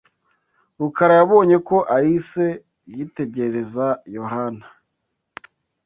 Rukara 0.79 1.13
yabonye 1.21 1.57
ko 1.67 1.77
Alice 1.95 2.45
yitegereza 2.95 3.85
Yohana. 4.17 4.65